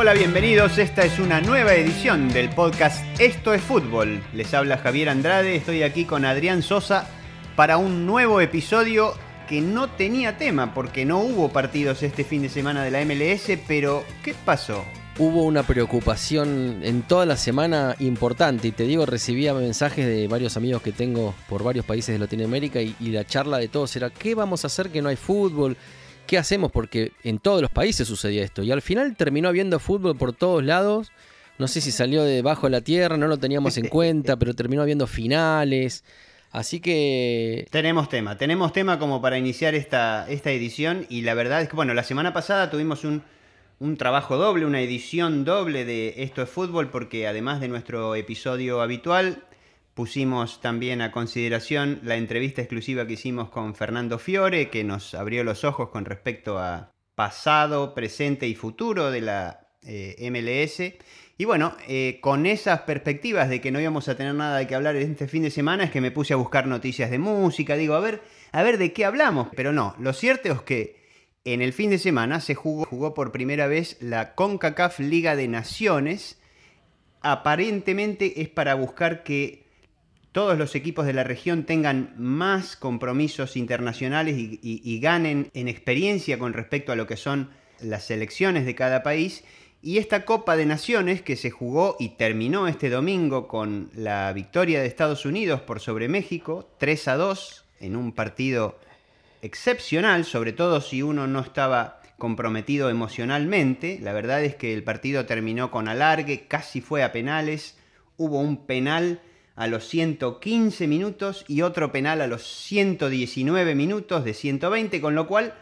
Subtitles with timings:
[0.00, 0.78] Hola, bienvenidos.
[0.78, 4.22] Esta es una nueva edición del podcast Esto es Fútbol.
[4.32, 5.56] Les habla Javier Andrade.
[5.56, 7.06] Estoy aquí con Adrián Sosa
[7.54, 9.12] para un nuevo episodio
[9.46, 13.58] que no tenía tema porque no hubo partidos este fin de semana de la MLS,
[13.68, 14.86] pero ¿qué pasó?
[15.18, 20.56] Hubo una preocupación en toda la semana importante y te digo, recibía mensajes de varios
[20.56, 24.34] amigos que tengo por varios países de Latinoamérica y, la charla de todos era, ¿qué
[24.34, 25.76] vamos a hacer que no hay fútbol?
[26.30, 26.70] ¿Qué hacemos?
[26.70, 30.62] Porque en todos los países sucedía esto y al final terminó habiendo fútbol por todos
[30.62, 31.10] lados.
[31.58, 34.82] No sé si salió debajo de la tierra, no lo teníamos en cuenta, pero terminó
[34.82, 36.04] habiendo finales.
[36.52, 37.66] Así que...
[37.72, 41.74] Tenemos tema, tenemos tema como para iniciar esta, esta edición y la verdad es que,
[41.74, 43.24] bueno, la semana pasada tuvimos un,
[43.80, 48.82] un trabajo doble, una edición doble de Esto es Fútbol, porque además de nuestro episodio
[48.82, 49.42] habitual,
[50.00, 55.44] pusimos también a consideración la entrevista exclusiva que hicimos con Fernando Fiore, que nos abrió
[55.44, 60.94] los ojos con respecto a pasado, presente y futuro de la eh, MLS.
[61.36, 64.74] Y bueno, eh, con esas perspectivas de que no íbamos a tener nada de que
[64.74, 67.92] hablar este fin de semana, es que me puse a buscar noticias de música, digo,
[67.92, 68.22] a ver,
[68.52, 69.48] a ver de qué hablamos.
[69.54, 70.96] Pero no, lo cierto es que
[71.44, 75.46] en el fin de semana se jugó, jugó por primera vez la CONCACAF Liga de
[75.46, 76.38] Naciones.
[77.20, 79.68] Aparentemente es para buscar que
[80.32, 86.38] todos los equipos de la región tengan más compromisos internacionales y, y, ganen en experiencia
[86.38, 87.50] con respecto a lo que son
[87.80, 89.44] las selecciones de cada país
[89.82, 94.80] y esta Copa de Naciones que se jugó y terminó este domingo con la victoria
[94.80, 98.78] de Estados Unidos por sobre México, 3 a 2, en un partido
[99.40, 103.98] excepcional, sobre todo si uno no estaba comprometido emocionalmente.
[104.02, 107.78] La verdad es que el partido terminó con alargue, casi fue a penales,
[108.18, 109.22] hubo un penal
[109.60, 115.26] a los 115 minutos y otro penal a los 119 minutos de 120, con lo
[115.26, 115.52] cual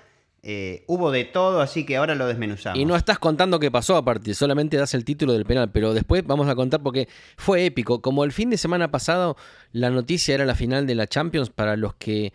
[0.45, 2.79] eh, hubo de todo, así que ahora lo desmenuzamos.
[2.79, 6.25] Y no estás contando qué pasó aparte, solamente das el título del penal, pero después
[6.25, 8.01] vamos a contar porque fue épico.
[8.01, 9.37] Como el fin de semana pasado
[9.73, 12.33] la noticia era la final de la Champions para los que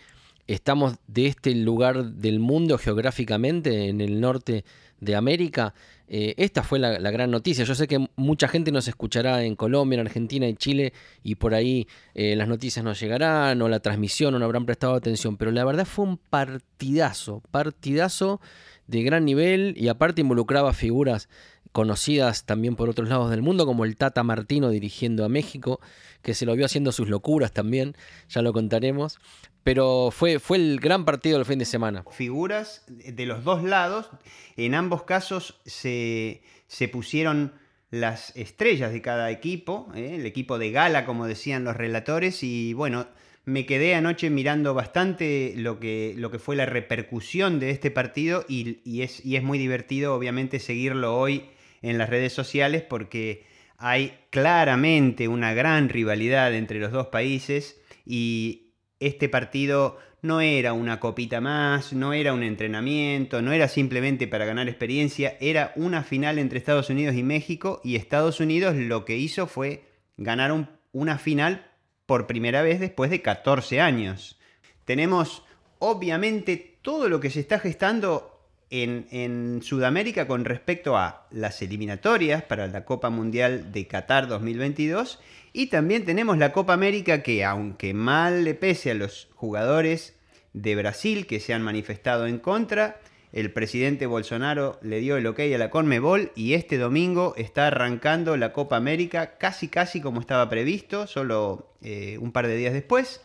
[0.47, 4.65] estamos de este lugar del mundo geográficamente, en el norte
[4.99, 5.73] de América,
[6.07, 7.63] eh, esta fue la, gran noticia.
[7.63, 10.93] Yo sé que mucha gente nos escuchará en Colombia, en Argentina, en Chile,
[11.23, 14.95] y por ahí eh, las noticias no llegarán, o la transmisión, o no habrán prestado
[14.95, 18.41] atención, pero la verdad fue un partidazo, partidazo
[18.87, 21.29] de gran nivel, y aparte involucraba figuras
[21.71, 25.79] conocidas también por otros lados del mundo, como el Tata Martino dirigiendo a México,
[26.21, 27.95] que se lo vio haciendo sus locuras también,
[28.29, 29.19] ya lo contaremos.
[29.63, 32.03] Pero fue, fue el gran partido del fin de semana.
[32.11, 34.09] Figuras de los dos lados,
[34.57, 37.53] en ambos casos se, se pusieron
[37.89, 40.15] las estrellas de cada equipo, ¿eh?
[40.15, 43.07] el equipo de gala, como decían los relatores, y bueno,
[43.45, 48.45] me quedé anoche mirando bastante lo que, lo que fue la repercusión de este partido
[48.47, 51.45] y, y, es, y es muy divertido obviamente seguirlo hoy
[51.81, 53.45] en las redes sociales porque
[53.77, 58.62] hay claramente una gran rivalidad entre los dos países y
[59.07, 64.45] este partido no era una copita más, no era un entrenamiento, no era simplemente para
[64.45, 69.17] ganar experiencia, era una final entre Estados Unidos y México y Estados Unidos lo que
[69.17, 69.83] hizo fue
[70.15, 71.67] ganar un, una final
[72.05, 74.39] por primera vez después de 14 años.
[74.85, 75.43] Tenemos
[75.79, 78.29] obviamente todo lo que se está gestando
[78.69, 85.19] en, en, Sudamérica con respecto a las eliminatorias para la Copa Mundial de Qatar 2022
[85.53, 90.15] y también tenemos la Copa América que aunque mal le pese a los jugadores
[90.53, 92.99] de Brasil que se han manifestado en contra,
[93.31, 98.35] el presidente Bolsonaro le dio el ok a la Conmebol y este domingo está arrancando
[98.35, 103.21] la Copa América casi casi como estaba previsto, solo eh, un par de días después.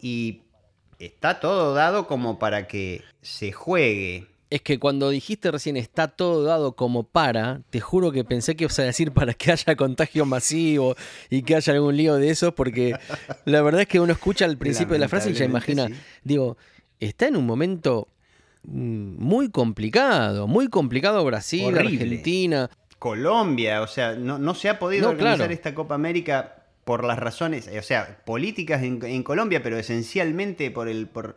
[0.00, 0.42] Y
[0.98, 6.42] está todo dado como para que se juegue es que cuando dijiste recién está todo
[6.42, 10.26] dado como para, te juro que pensé que ibas a decir para que haya contagio
[10.26, 10.96] masivo
[11.30, 12.96] y que haya algún lío de eso, porque
[13.44, 15.94] la verdad es que uno escucha al principio de la frase y ya imagina, sí.
[16.24, 16.56] digo,
[16.98, 18.08] está en un momento
[18.64, 22.02] muy complicado, muy complicado Brasil, Horrible.
[22.02, 22.70] Argentina.
[22.98, 25.52] Colombia, o sea, no, no se ha podido no, organizar claro.
[25.52, 30.88] esta Copa América por las razones, o sea, políticas en, en Colombia, pero esencialmente por
[30.88, 31.06] el...
[31.06, 31.36] Por,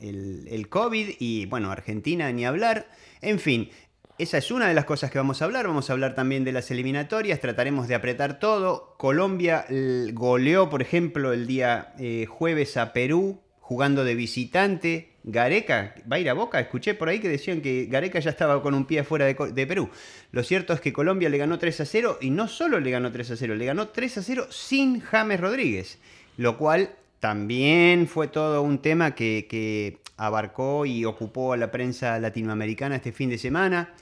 [0.00, 2.88] el, COVID y bueno, Argentina ni hablar.
[3.20, 3.70] En fin,
[4.18, 5.66] esa es una de las cosas que vamos a hablar.
[5.66, 8.94] Vamos a hablar también de las eliminatorias, trataremos de apretar todo.
[8.96, 9.66] Colombia
[10.12, 15.12] goleó, por ejemplo, el día eh, jueves a Perú jugando de visitante.
[15.24, 16.60] Gareca va a ir a Boca.
[16.60, 19.66] Escuché por ahí que decían que Gareca ya estaba con un pie afuera de, de,
[19.66, 19.90] Perú.
[20.30, 23.10] Lo cierto es que Colombia le ganó 3 a 0 y no solo le ganó
[23.10, 25.98] 3 a 0, le ganó 3 a 0 sin James Rodríguez.
[26.36, 26.90] Lo cual
[27.20, 33.12] también fue todo un tema que, que, abarcó y ocupó a la prensa latinoamericana este
[33.12, 33.94] fin de semana.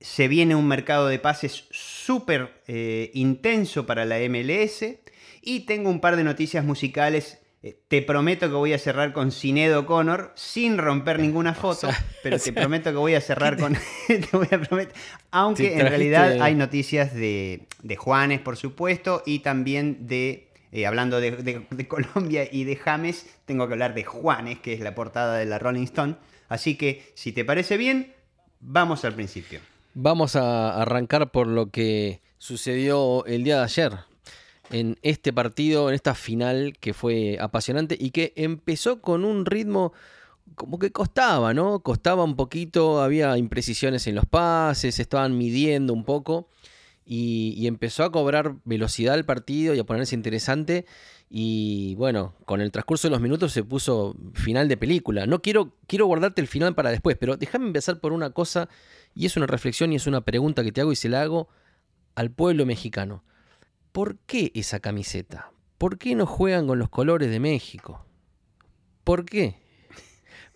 [0.00, 4.84] se viene un mercado de pases súper eh, intenso para la MLS.
[5.40, 7.38] Y tengo un par de noticias musicales.
[7.62, 11.88] Eh, Te prometo que voy a cerrar con Cinedo Connor sin romper ninguna foto,
[12.24, 13.76] pero te prometo que voy a cerrar con.
[14.08, 14.94] te voy a prometer.
[15.30, 20.48] Aunque en realidad hay noticias de, de Juanes, por supuesto, y también de.
[20.72, 24.80] Eh, hablando de, de- Colombia y de James, tengo que hablar de Juanes, que es
[24.80, 26.16] la portada de la Rolling Stone.
[26.48, 28.12] Así que, si te parece bien,
[28.60, 29.60] vamos al principio.
[29.94, 33.92] Vamos a arrancar por lo que sucedió el día de ayer
[34.70, 39.92] en este partido, en esta final que fue apasionante y que empezó con un ritmo
[40.54, 41.80] como que costaba, ¿no?
[41.80, 46.48] Costaba un poquito, había imprecisiones en los pases, se estaban midiendo un poco
[47.04, 50.86] y, empezó a cobrar velocidad el partido y a ponerse interesante
[51.28, 55.26] y bueno, con el transcurso de los minutos se puso final de película.
[55.26, 58.68] No quiero, quiero guardarte el final para después, pero déjame empezar por una cosa
[59.14, 61.48] y es una reflexión y es una pregunta que te hago y se la hago
[62.14, 63.24] al pueblo mexicano.
[63.92, 65.52] ¿Por qué esa camiseta?
[65.78, 68.04] ¿Por qué no juegan con los colores de México?
[69.04, 69.61] ¿Por qué?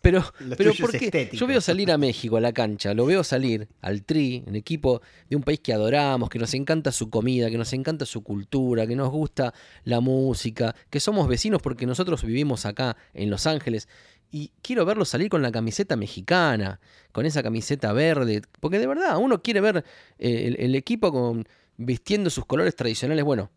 [0.06, 1.31] Pero, Lo pero ¿por qué?
[1.32, 5.03] Yo veo salir a México a la cancha, lo veo salir al Tri, un equipo
[5.29, 8.87] de un país que adoramos, que nos encanta su comida, que nos encanta su cultura,
[8.87, 13.88] que nos gusta la música, que somos vecinos porque nosotros vivimos acá en Los Ángeles.
[14.31, 16.79] Y quiero verlo salir con la camiseta mexicana,
[17.11, 19.85] con esa camiseta verde, porque de verdad uno quiere ver
[20.20, 21.49] eh, el, el equipo con,
[21.79, 23.25] vistiendo sus colores tradicionales.
[23.25, 23.50] Bueno,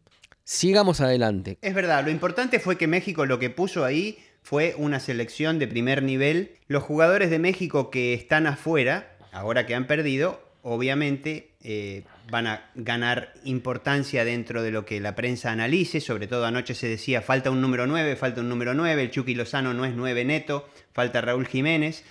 [0.44, 1.60] sigamos adelante.
[1.62, 4.18] Es verdad, lo importante fue que México lo que puso ahí
[4.50, 6.54] fue una selección de primer nivel.
[6.68, 12.02] Los jugadores de México que están afuera, ahora que han perdido, obviamente eh,
[12.32, 16.02] van a ganar importancia dentro de lo que la prensa analice.
[16.02, 19.36] Sobre todo anoche se decía, falta un número 9, falta un número 9, el Chucky
[19.36, 22.04] Lozano no es 9 neto, falta Raúl Jiménez,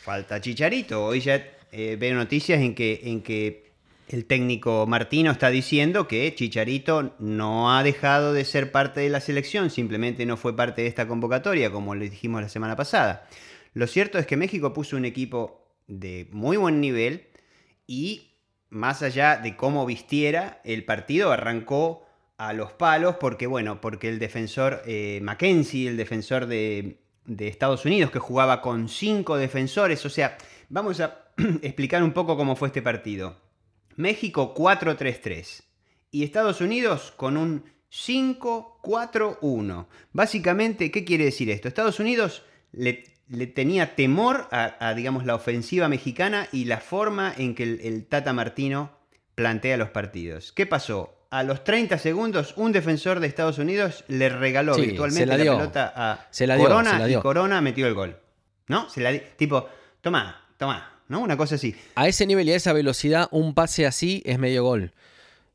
[0.00, 1.04] falta Chicharito.
[1.04, 3.61] Hoy ya eh, veo noticias en que, en que
[4.12, 9.20] el técnico Martino está diciendo que Chicharito no ha dejado de ser parte de la
[9.20, 13.28] selección, simplemente no fue parte de esta convocatoria, como le dijimos la semana pasada.
[13.74, 17.26] Lo cierto es que México puso un equipo de muy buen nivel
[17.86, 18.32] y
[18.70, 22.06] más allá de cómo vistiera, el partido arrancó
[22.38, 27.84] a los palos porque, bueno, porque el defensor eh, Mackenzie, el defensor de, de Estados
[27.84, 30.36] Unidos, que jugaba con cinco defensores, o sea,
[30.68, 31.28] vamos a
[31.62, 33.36] explicar un poco cómo fue este partido.
[34.02, 35.62] México 4-3-3
[36.10, 39.86] y Estados Unidos con un 5-4-1.
[40.12, 41.68] Básicamente, ¿qué quiere decir esto?
[41.68, 47.32] Estados Unidos le, le tenía temor a, a, digamos, la ofensiva mexicana y la forma
[47.36, 48.90] en que el, el Tata Martino
[49.34, 50.52] plantea los partidos.
[50.52, 51.18] ¿Qué pasó?
[51.30, 55.92] A los 30 segundos, un defensor de Estados Unidos le regaló Sí, virtualmente la pelota
[55.96, 57.22] a Se la dio, Corona se la y.
[57.22, 58.18] Corona metió el gol.
[58.68, 58.88] ¿No?
[58.90, 59.66] Se la di- tipo,
[60.02, 61.20] toma, toma, ¿no?
[61.20, 61.76] Una cosa así.
[61.94, 64.92] A ese nivel y a esa velocidad, un pase así es medio gol.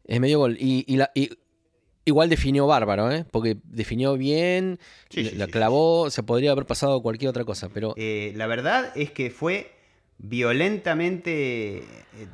[0.06, 0.56] Es medio gol.
[0.58, 1.32] Y, y la- y
[2.06, 3.26] igual definió bárbaro, ¿eh?
[3.30, 7.44] Porque definió bien, Sí, la- sí, la sí, clavó, se podría haber pasado cualquier otra
[7.44, 9.74] cosa, pero Eh, la verdad es que fue
[10.20, 11.84] violentamente, eh,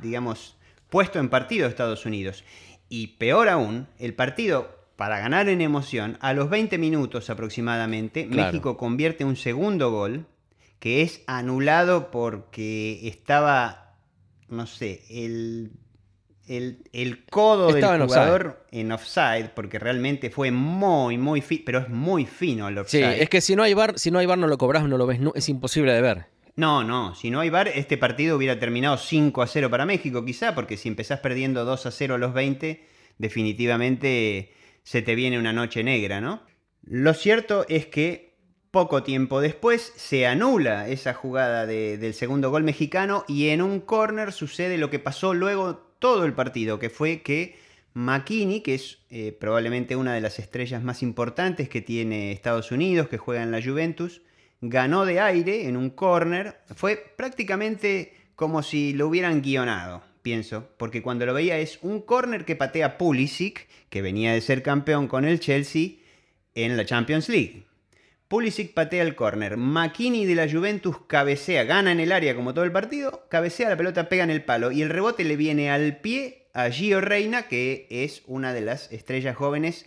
[0.02, 0.56] digamos,
[0.90, 2.44] puesto en partido Estados Unidos.
[2.88, 8.52] Y peor aún, el partido, para ganar en emoción, a los 20 minutos aproximadamente, Claro.
[8.52, 10.26] México convierte un segundo gol
[10.84, 13.96] que es anulado porque estaba,
[14.48, 15.70] no sé, el,
[16.46, 21.62] el, el codo Estaba del en jugador en offside, porque realmente fue muy, muy fino,
[21.64, 23.22] pero es muy fino el sí, offside.
[23.22, 25.06] es que si no hay bar, si no hay bar no lo cobras, no lo
[25.06, 26.26] ves, no- es imposible de ver.
[26.56, 30.24] No, no, si no hay VAR, este partido hubiera terminado 5 a 0 para México,
[30.24, 32.86] quizá, porque si empezás perdiendo 2 a 0 a los 20,
[33.18, 34.52] definitivamente
[34.84, 36.42] se te viene una noche negra, ¿no?
[36.82, 38.33] Lo cierto es que
[38.74, 43.78] poco tiempo después se anula esa jugada de- del segundo gol mexicano y en un
[43.78, 47.56] córner sucede lo que pasó luego todo el partido, que fue que
[47.94, 53.08] McKinney, que es eh, probablemente una de las estrellas más importantes que tiene Estados Unidos,
[53.08, 54.22] que juega en la Juventus,
[54.60, 56.56] ganó de aire en un córner.
[56.74, 62.44] Fue prácticamente como si lo hubieran guionado, pienso, porque cuando lo veía es un córner
[62.44, 65.90] que patea Pulisic, que venía de ser campeón con el Chelsea
[66.56, 67.66] en la Champions League.
[68.28, 72.64] Pulisic patea el córner, McKinney de la Juventus cabecea, gana en el área como todo
[72.64, 75.98] el partido, cabecea la pelota, pega en el palo y el rebote le viene al
[75.98, 79.86] pie a Gio Reina, que es una de las estrellas jóvenes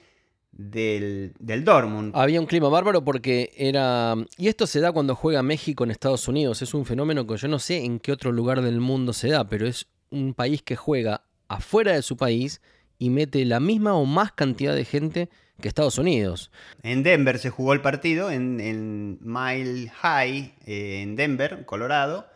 [0.51, 2.13] del, del Dortmund.
[2.15, 4.15] Había un clima bárbaro porque era.
[4.37, 6.61] Y esto se da cuando juega México en Estados Unidos.
[6.61, 9.47] Es un fenómeno que yo no sé en qué otro lugar del mundo se da,
[9.47, 12.61] pero es un país que juega afuera de su país
[12.99, 15.29] y mete la misma o más cantidad de gente
[15.61, 16.51] que Estados Unidos.
[16.83, 22.27] En Denver se jugó el partido, en, en Mile High, eh, en Denver, Colorado.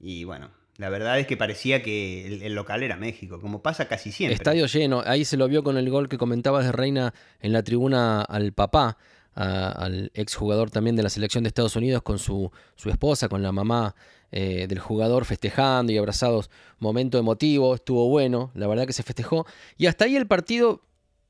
[0.00, 3.86] Y bueno, La verdad es que parecía que el, el, local era México, como pasa
[3.88, 4.34] casi siempre.
[4.34, 7.62] Estadio lleno, ahí se lo vio con el gol que comentabas de Reina en la
[7.62, 8.96] tribuna al papá,
[9.34, 13.42] a, al exjugador también de la selección de Estados Unidos con su, su esposa, con
[13.42, 13.94] la mamá
[14.34, 16.50] eh, del jugador festejando y abrazados.
[16.78, 19.46] Momento emotivo, estuvo bueno, la verdad que se festejó.
[19.76, 20.80] Y hasta ahí el partido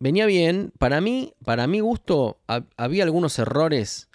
[0.02, 0.72] venía bien.
[0.78, 2.38] Para mí, para mi gusto,
[2.76, 4.08] había algunos errores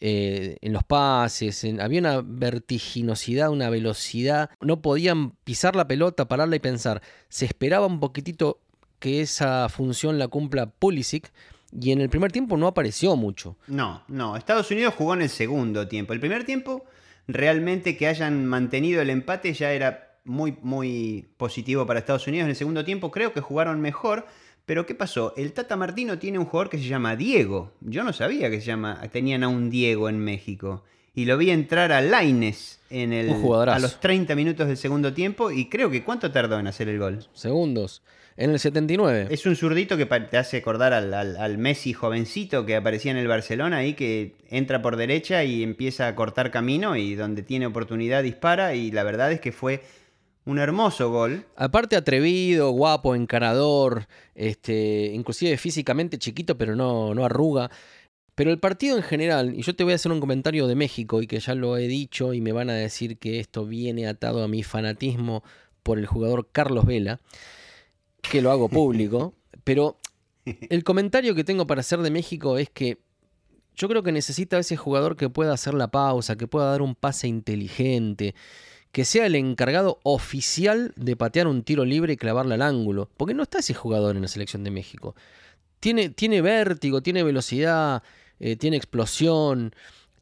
[0.00, 4.48] eh, en los pases, había una vertiginosidad, una velocidad.
[4.62, 7.02] No podían pisar la pelota, pararla y pensar.
[7.28, 8.60] Se esperaba un poquitito
[9.00, 11.30] que esa función la cumpla Pulisic.
[11.78, 13.56] Y en el primer tiempo no apareció mucho.
[13.66, 14.36] No, no.
[14.36, 16.14] Estados Unidos jugó en el segundo tiempo.
[16.14, 16.84] El primer tiempo,
[17.28, 22.44] realmente que hayan mantenido el empate ya era muy, muy positivo para Estados Unidos.
[22.44, 24.26] En el segundo tiempo creo que jugaron mejor.
[24.66, 25.34] Pero ¿qué pasó?
[25.36, 27.72] El Tata Martino tiene un jugador que se llama Diego.
[27.80, 30.84] Yo no sabía que se llama, tenían a un Diego en México.
[31.14, 35.50] Y lo vi entrar a Laines en el, a los 30 minutos del segundo tiempo.
[35.50, 37.26] Y creo que ¿cuánto tardó en hacer el gol?
[37.34, 38.02] Segundos.
[38.36, 39.28] En el 79.
[39.30, 43.78] Es un zurdito que te hace acordar al, Messi jovencito que aparecía en el Barcelona
[43.78, 48.74] ahí, que entra por derecha y empieza a cortar camino y donde tiene oportunidad dispara.
[48.74, 49.82] Y la verdad es que fue
[50.44, 51.46] un hermoso gol.
[51.56, 57.70] Aparte atrevido, guapo, encarador, este, inclusive físicamente chiquito, pero no, no arruga.
[58.34, 61.20] Pero el partido en general, y yo te voy a hacer un comentario de México
[61.20, 64.42] y que ya lo he dicho y me van a decir que esto viene atado
[64.42, 65.44] a mi fanatismo
[65.82, 67.20] por el jugador Carlos Vela,
[68.22, 69.34] que lo hago público,
[69.64, 69.98] pero
[70.44, 72.98] el comentario que tengo para hacer de México es que
[73.74, 76.94] yo creo que necesita ese jugador que pueda hacer la pausa, que pueda dar un
[76.94, 78.34] pase inteligente,
[78.92, 83.08] que sea el encargado oficial de patear un tiro libre y clavarle al ángulo.
[83.16, 85.16] Porque no está ese jugador en la selección de México.
[85.80, 88.02] Tiene, tiene vértigo, tiene velocidad,
[88.38, 89.74] eh, tiene explosión,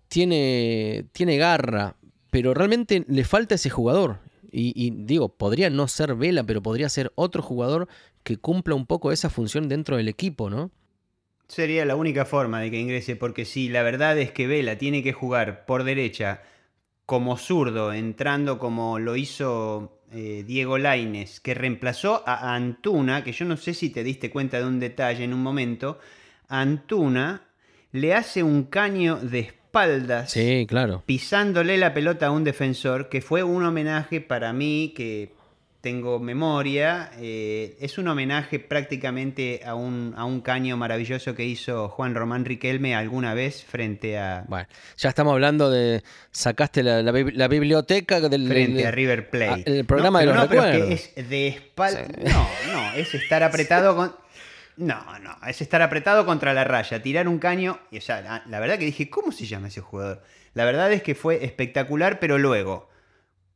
[0.09, 1.97] tiene, tiene garra,
[2.31, 4.19] pero realmente le falta ese jugador.
[4.53, 7.87] Y, digo, podría no ser Vela, pero podría ser otro jugador
[8.25, 10.73] que cumpla un poco esa función dentro del equipo, ¿no?
[11.47, 15.05] Sería la única forma de que ingrese, porque sí, la verdad es que Vela tiene
[15.05, 16.43] que jugar por derecha
[17.11, 23.45] como zurdo, entrando como lo hizo eh, Diego Laines, que reemplazó a Antuna, que yo
[23.47, 25.99] no sé si te diste cuenta de un detalle en un momento,
[26.47, 27.49] Antuna
[27.91, 31.03] le hace un caño de espaldas, sí, claro.
[31.05, 35.35] pisándole la pelota a un defensor, que fue un homenaje para mí, que
[35.81, 41.89] tengo memoria, eh, es un homenaje prácticamente a un, a un caño maravilloso que hizo
[41.89, 44.45] Juan Román Riquelme alguna vez frente a...
[44.47, 44.69] Bueno,
[44.99, 46.03] ya estamos hablando de...
[46.31, 48.47] Sacaste la, la, biblioteca del...
[48.47, 49.79] Frente a River Plate.
[49.79, 50.73] el programa de los no, recuerdos.
[50.73, 52.07] Pero es de espalda...
[52.25, 54.15] No, no, es estar apretado con...
[54.77, 57.81] No, no, es estar apretado contra la raya, tirar un caño...
[57.91, 60.23] Y, o sea, la verdad que dije, ¿cómo se llama ese jugador?
[60.53, 62.90] La verdad es que fue espectacular, pero luego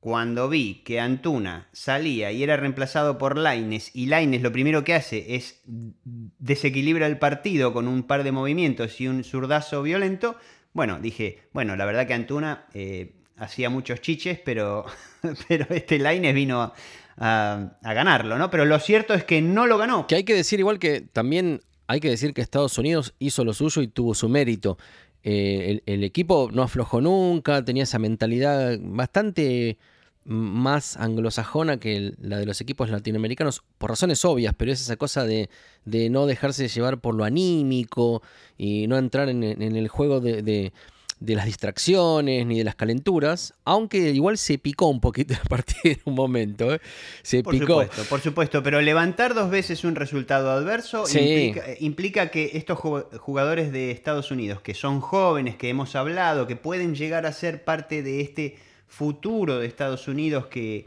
[0.05, 4.93] cuando vi que Antuna salía y era reemplazado por Laines, y Laines lo primero que
[4.93, 10.37] hace es desequilibra el partido con un par de movimientos y un zurdazo violento,
[10.75, 14.85] bueno, dije, bueno, la verdad que Antuna eh, hacía muchos chiches, pero,
[15.49, 16.75] pero este Laines vino
[17.17, 18.51] a, ganarlo, ¿no?
[18.51, 20.07] Pero lo cierto es que no lo ganó.
[20.07, 23.55] Que hay que decir igual que también hay que decir que Estados Unidos hizo lo
[23.55, 24.77] suyo y tuvo su mérito.
[25.23, 29.79] Eh, el, equipo no aflojó nunca, tenía esa mentalidad bastante
[30.25, 35.25] más anglosajona que la de los equipos latinoamericanos, por razones obvias, pero es esa cosa
[35.25, 35.49] de,
[35.85, 38.23] no dejarse llevar por lo anímico
[38.57, 40.73] y no entrar en, el juego de,
[41.21, 46.01] las distracciones ni de las calenturas, aunque igual se picó un poquito el partido en
[46.07, 46.75] un momento.
[46.75, 46.81] ¿eh?
[47.23, 47.83] Se por picó.
[47.83, 53.73] Supuesto, por supuesto, pero levantar dos veces un resultado adverso implica, implica que estos jugadores
[53.73, 58.03] de Estados Unidos, que son jóvenes, que hemos hablado, que pueden llegar a ser parte
[58.03, 60.87] de este futuro de Estados Unidos que,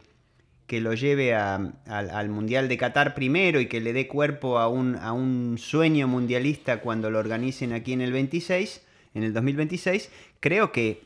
[0.68, 4.96] que lo lleve al Mundial de Qatar primero y que le dé cuerpo a un,
[4.96, 8.82] a un sueño mundialista cuando lo organicen aquí en el 26,
[9.13, 11.01] en el 2026, creo que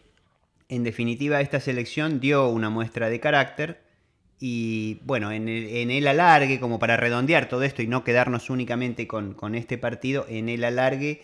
[0.67, 3.81] en definitiva esta selección dio una muestra de carácter
[4.39, 8.49] y bueno, en el, en el alargue, como para redondear todo esto y no quedarnos
[8.49, 11.21] únicamente con, con este partido, en el alargue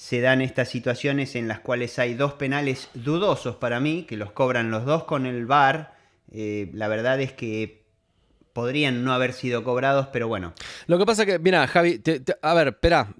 [0.00, 4.32] se dan estas situaciones en las cuales hay dos penales dudosos para mí, que los
[4.32, 5.94] cobran los dos con el VAR.
[6.32, 7.82] Eh, la verdad es que
[8.54, 10.54] podrían no haber sido cobrados, pero bueno.
[10.86, 12.00] Lo que pasa que, mira, Javi,
[12.40, 13.14] a ver, espera,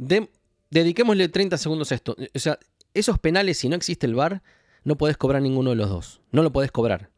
[0.70, 2.16] dediquémosle 30 segundos a esto.
[2.34, 2.58] O sea,
[2.94, 4.42] esos penales, si no existe el VAR,
[4.82, 6.22] no podés cobrar ninguno de los dos.
[6.32, 7.10] No lo podés cobrar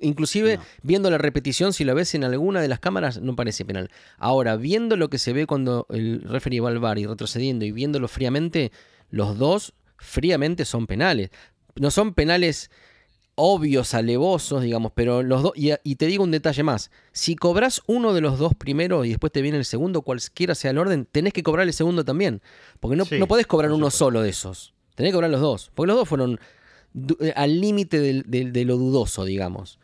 [0.00, 3.90] inclusive viendo la repetición, si lo ves en alguna de las cámaras, no parece penal.
[4.18, 7.72] Ahora, viendo lo que se ve cuando el referee va al bar y retrocediendo y
[7.72, 8.72] viéndolo fríamente,
[9.10, 11.30] los dos fríamente son penales.
[11.76, 12.70] No son penales
[13.34, 18.12] obvios, alevosos, digamos, pero los dos, y, te digo un detalle más, si cobras uno
[18.12, 21.32] de los dos primero y después te viene el segundo, cualquiera sea el orden, tenés
[21.32, 22.42] que cobrar el segundo también,
[22.78, 25.88] porque no, no podés cobrar uno solo de esos, tenés que cobrar los dos, porque
[25.88, 26.38] los dos fueron
[27.34, 29.78] al límite de lo dudoso, digamos.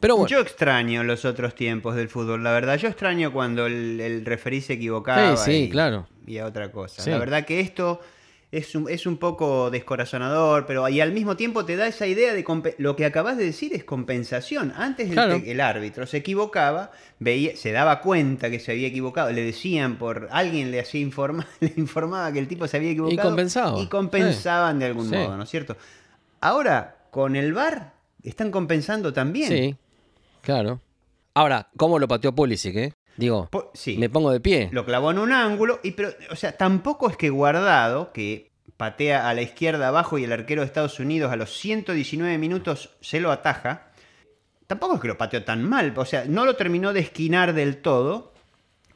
[0.00, 0.28] Pero bueno.
[0.28, 2.76] Yo extraño los otros tiempos del fútbol, la verdad.
[2.76, 5.36] Yo extraño cuando el, el referí se equivocaba.
[5.36, 6.08] Sí, sí, claro.
[6.26, 7.08] Y a otra cosa.
[7.08, 8.00] La verdad que esto
[8.52, 12.34] es un, es un poco descorazonador, pero y al mismo tiempo te da esa idea
[12.34, 12.44] de
[12.76, 14.74] lo que acabas de decir es compensación.
[14.76, 19.96] Antes el, árbitro se equivocaba, veía, se daba cuenta que se había equivocado, le decían
[19.96, 23.86] por alguien le hacía informar, le informaba que el tipo se había equivocado y y
[23.86, 25.76] compensaban de algún modo, ¿no es cierto?
[26.42, 29.48] Ahora con el VAR están compensando también.
[29.48, 29.76] Sí.
[30.42, 30.80] Claro.
[31.34, 32.92] Ahora, ¿cómo lo pateó Pulisic, eh?
[33.16, 33.96] Digo, sí.
[33.96, 34.68] me pongo de pie.
[34.72, 39.28] Lo clavó en un ángulo, y pero, o sea, tampoco es que Guardado, que patea
[39.28, 43.20] a la izquierda abajo y el arquero de Estados Unidos a los 119 minutos se
[43.20, 43.92] lo ataja,
[44.66, 47.76] tampoco es que lo pateó tan mal, o sea, no lo terminó de esquinar del
[47.82, 48.32] todo,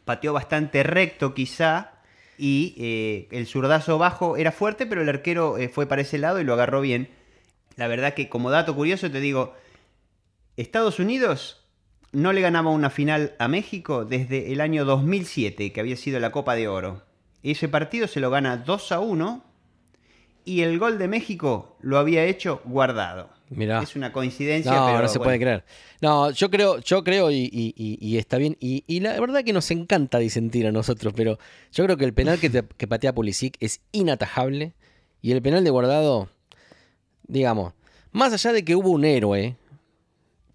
[0.04, 1.92] pateó bastante recto quizá,
[2.38, 6.40] y eh, el zurdazo bajo era fuerte, pero el arquero eh, fue para ese lado
[6.40, 7.08] y lo agarró bien.
[7.76, 9.54] La verdad que como dato curioso te digo,
[10.56, 11.62] Estados Unidos
[12.12, 16.32] no le ganaba una final a México desde el año 2007, que había sido la
[16.32, 17.02] Copa de Oro.
[17.42, 19.44] Ese partido se lo gana 2 a 1
[20.46, 23.28] y el gol de México lo había hecho guardado.
[23.50, 23.82] Mirá.
[23.82, 25.02] Es una coincidencia, no, pero.
[25.02, 25.64] No se puede creer.
[26.00, 28.56] No, yo creo, yo creo y, está bien.
[28.58, 31.38] Y, la verdad que nos encanta disentir a nosotros, pero
[31.72, 34.72] yo creo que el penal que, que patea Pulisic es inatajable.
[35.22, 36.28] Y el penal de guardado,
[37.28, 37.74] digamos,
[38.12, 39.56] más allá de que hubo un héroe,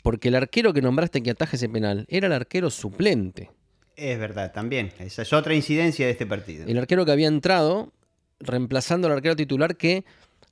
[0.03, 3.51] porque el arquero que nombraste que ataje ese penal era el arquero suplente.
[3.95, 4.91] Es verdad, también.
[4.99, 6.65] Esa es otra incidencia de este partido.
[6.67, 7.91] El arquero que había entrado
[8.39, 10.05] reemplazando al arquero titular que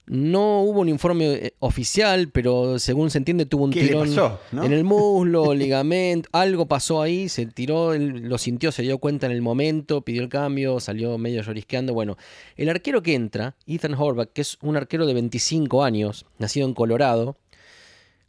[0.09, 4.09] no hubo un informe eh, oficial, pero según se entiende tuvo un tirón
[4.51, 9.31] en el muslo, ligamento, algo pasó ahí, se tiró, lo sintió, se dio cuenta en
[9.31, 11.93] el momento, pidió el cambio, salió medio llorisqueando.
[11.93, 12.17] Bueno,
[12.57, 16.73] el arquero que entra, Ethan Horvath, que es un arquero de 25 años, nacido en
[16.73, 17.37] Colorado,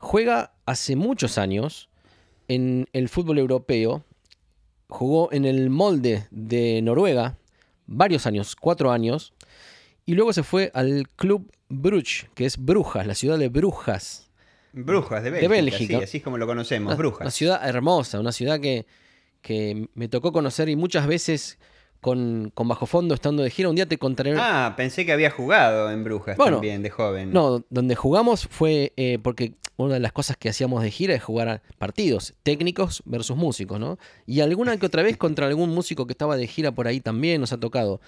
[0.01, 1.91] Juega hace muchos años
[2.49, 4.03] en el fútbol europeo.
[4.89, 7.37] Jugó en el molde de Noruega
[7.87, 9.35] varios años, cuatro años.
[10.11, 14.29] Y luego se fue al Club Bruges, que es Brujas, la ciudad de Brujas.
[14.73, 15.99] Brujas, de Bélgica.
[15.99, 17.21] así es como lo conocemos, Brujas.
[17.21, 18.87] Una ciudad hermosa, una ciudad que,
[19.41, 21.61] que me tocó conocer y muchas veces
[22.01, 23.69] con, Bajo Fondo estando de gira.
[23.69, 24.35] Un día te contaré.
[24.37, 27.33] Ah, pensé que había jugado en Brujas también, de joven.
[27.33, 31.23] No, donde jugamos fue eh, porque una de las cosas que hacíamos de gira es
[31.23, 33.97] jugar partidos técnicos versus músicos, ¿no?
[34.27, 37.41] Y alguna que otra vez contra algún músico que estaba de gira por ahí también
[37.41, 38.01] nos ha tocado.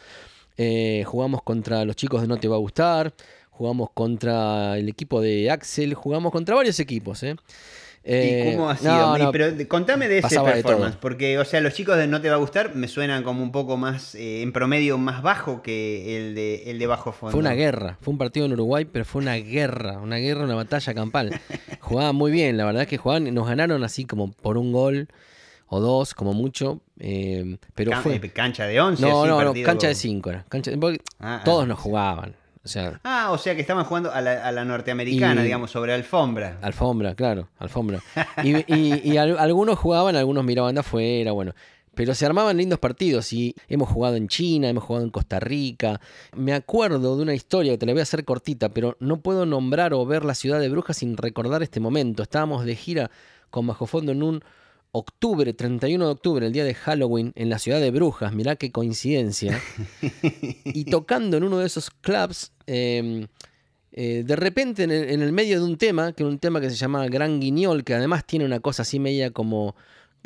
[0.57, 3.15] Eh, jugamos contra los chicos de No Te Va a Gustar,
[3.51, 7.37] jugamos contra el equipo de Axel, jugamos contra varios equipos, ¿eh?
[8.05, 9.31] ¿Y eh, cómo ha sido?
[9.31, 12.39] pero contame de ese performance, porque, o sea, los chicos de No Te Va a
[12.39, 16.65] Gustar me suenan como un poco más, eh, en promedio, más bajo que el de,
[16.71, 17.31] el de Bajo Fondo.
[17.31, 20.57] Fue una guerra, fue un partido en Uruguay, pero fue una guerra, una guerra, una
[20.57, 21.41] batalla campal.
[21.81, 25.09] jugaban muy bien, la verdad es que jugaban, nos ganaron así como por un gol
[25.75, 26.83] o dos, como mucho.
[26.99, 28.21] Eh, pero fue...
[28.31, 29.03] ¿Cancha de 11?
[29.03, 30.45] No, no, no, cancha de 5 era.
[31.19, 31.67] Ah, todos ah.
[31.67, 32.35] nos jugaban
[33.03, 36.59] ah, o sea que estaban jugando a la, norteamericana, digamos, sobre alfombra.
[36.63, 38.01] Alfombra, claro, alfombra.
[38.45, 41.55] Y, algunos jugaban, algunos miraban de afuera, bueno.
[41.95, 46.01] Pero se armaban lindos partidos y hemos jugado en China, hemos jugado en Costa Rica.
[46.35, 49.45] Me acuerdo de una historia que te la voy a hacer cortita, pero no puedo
[49.45, 52.23] nombrar o ver la ciudad de Brujas sin recordar este momento.
[52.23, 53.11] Estábamos de gira
[53.51, 54.43] con Bajo Fondo en un
[54.93, 58.71] octubre, 31 de octubre, el día de Halloween, en la ciudad de Brujas, mirá qué
[58.71, 59.61] coincidencia,
[60.65, 63.27] y tocando en uno de esos clubs, em,
[63.91, 66.77] eh, de repente en el, medio de un tema, que es un tema que se
[66.77, 69.75] llama Gran Guiñol, que además tiene una cosa así media como,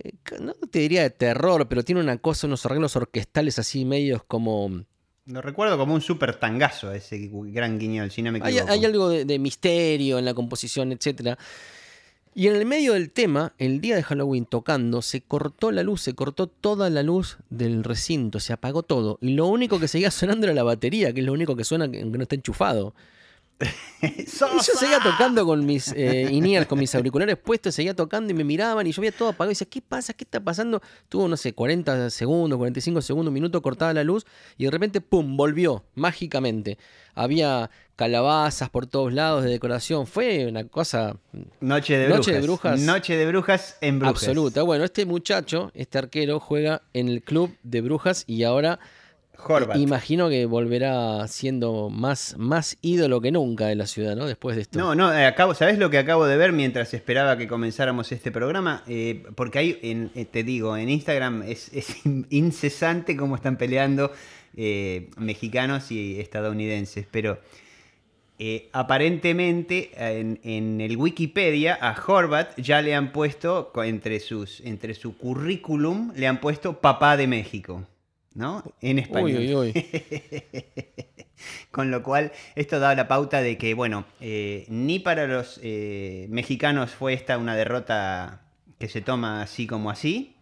[0.02, 4.24] eh, no te diría de terror, pero tiene una cosa, unos arreglos orquestales así medios
[4.24, 4.84] como...
[5.26, 8.70] Lo recuerdo como un súper tangazo ese Gran Guiñol, si no me equivoco.
[8.70, 11.36] Hay, algo de, de, misterio en la composición, etcétera.
[12.38, 16.02] Y en el medio del tema, el día de Halloween tocando, se cortó la luz,
[16.02, 19.16] se cortó toda la luz del recinto, se apagó todo.
[19.22, 21.90] Y lo único que seguía sonando era la batería, que es lo único que suena
[21.90, 22.94] que no está enchufado.
[24.02, 28.44] y yo seguía tocando con mis eh, con mis auriculares puestos, seguía tocando y me
[28.44, 30.12] miraban y yo veía todo apagado y decía, ¿qué pasa?
[30.12, 30.82] ¿Qué está pasando?
[31.08, 34.26] Tuvo, no sé, 40 segundos, 45 segundos, un minuto cortada la luz
[34.58, 36.76] y de repente, ¡pum!, volvió mágicamente.
[37.14, 40.06] Había calabazas por todos lados de decoración.
[40.06, 41.16] Fue una cosa...
[41.60, 42.34] Noche de, Noche brujas.
[42.34, 42.80] de brujas.
[42.80, 44.22] Noche de brujas en brujas.
[44.22, 44.62] Absoluta.
[44.62, 48.78] Bueno, este muchacho, este arquero, juega en el club de brujas y ahora
[49.48, 49.76] Horvat.
[49.76, 54.26] Imagino que volverá siendo más, más ídolo que nunca de la ciudad, ¿no?
[54.26, 54.78] Después de esto.
[54.78, 58.30] No, no, eh, acabo, ¿sabes lo que acabo de ver mientras esperaba que comenzáramos este
[58.30, 58.82] programa?
[58.88, 61.96] Eh, porque ahí, en, eh, te digo, en Instagram es, es
[62.30, 64.10] incesante cómo están peleando
[64.56, 67.38] eh, mexicanos y estadounidenses, pero
[68.38, 74.94] eh, aparentemente en, en el Wikipedia a Horvat ya le han puesto, entre, sus, entre
[74.94, 77.86] su currículum, le han puesto papá de México,
[78.34, 78.62] ¿no?
[78.82, 79.38] En español.
[79.38, 79.84] Uy, uy, uy.
[81.70, 86.26] Con lo cual, esto da la pauta de que, bueno, eh, ni para los eh,
[86.30, 88.42] mexicanos fue esta una derrota
[88.78, 90.36] que se toma así como así,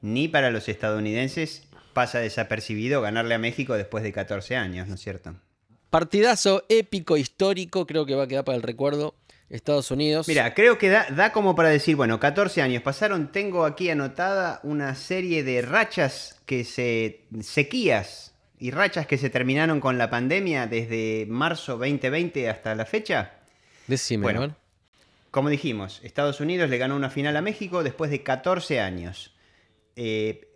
[0.00, 5.00] ni para los estadounidenses pasa desapercibido ganarle a México después de 14 años, ¿no es
[5.00, 5.34] cierto?
[5.90, 9.14] Partidazo épico, histórico, creo que va a quedar para el recuerdo.
[9.50, 10.28] Estados Unidos.
[10.28, 14.60] Mira, creo que da, da como para decir, bueno, 14 años pasaron, tengo aquí anotada
[14.62, 17.22] una serie de rachas que se...
[17.40, 23.32] sequías y rachas que se terminaron con la pandemia desde marzo 2020 hasta la fecha.
[23.86, 24.56] Decime, Bueno.
[25.30, 29.34] Como dijimos, Estados Unidos le ganó una final a México después de 14 años.
[29.94, 30.48] Eh,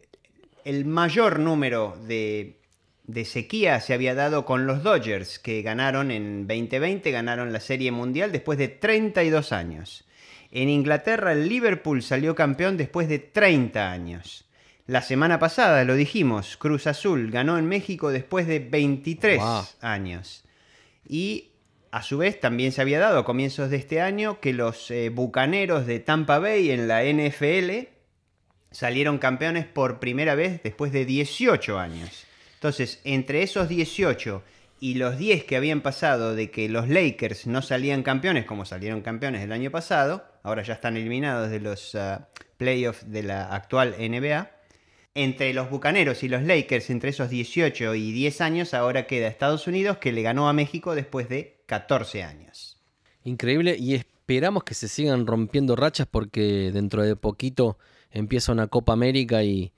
[0.64, 2.62] el mayor número de,
[3.05, 7.91] de sequía se había dado con los Dodgers, que ganaron en 2020, ganaron la Serie
[7.91, 10.05] Mundial después de 32 años.
[10.51, 14.45] En Inglaterra, el Liverpool salió campeón después de 30 años.
[14.87, 19.62] La semana pasada, lo dijimos, Cruz Azul ganó en México después de 23 Wow.
[19.81, 20.45] años.
[21.09, 21.51] Y
[21.91, 25.09] a su vez también se había dado a comienzos de este año que los eh,
[25.11, 27.88] Bucaneros de Tampa Bay en la NFL
[28.71, 32.25] salieron campeones por primera vez después de 18 años.
[32.62, 34.40] Entonces, entre esos 18
[34.79, 39.01] y los 10 que habían pasado de que los Lakers no salían campeones como salieron
[39.01, 43.96] campeones el año pasado, ahora ya están eliminados de los ah, playoffs de la actual
[43.98, 44.48] NBA,
[45.16, 49.66] entre los Bucaneros y los Lakers, entre esos 18 y 10 años, ahora queda Estados
[49.66, 52.81] Unidos que le ganó a México después de 14 años.
[53.25, 57.77] Increíble y esperamos que se sigan rompiendo rachas porque dentro de poquito
[58.12, 59.72] empieza una Copa América y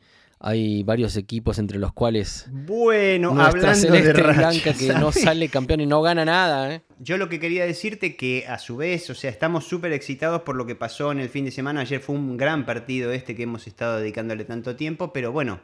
[0.46, 5.48] hay varios equipos entre los cuales Bueno, hablando de celeste rachas, blanca que no sale
[5.48, 6.82] campeón y no gana nada, ¿eh?
[6.98, 10.54] Yo lo que quería decirte que a su vez, o sea, estamos súper excitados por
[10.54, 11.80] lo que pasó en el fin de semana.
[11.80, 15.60] Ayer fue un gran partido este que hemos estado dedicándole tanto tiempo, pero bueno,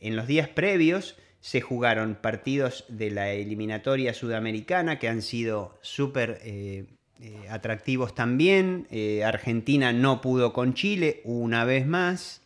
[0.00, 6.40] en los días previos se jugaron partidos de la eliminatoria sudamericana que han sido súper
[6.44, 6.86] eh,
[7.20, 8.88] eh, atractivos también.
[9.22, 12.40] Argentina no pudo con Chile una vez más.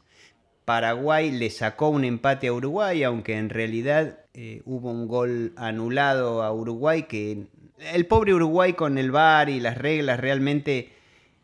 [0.64, 6.42] Paraguay le sacó un empate a Uruguay, aunque en realidad eh, hubo un gol anulado
[6.42, 7.46] a Uruguay que
[7.78, 10.92] el pobre Uruguay con el VAR y las reglas realmente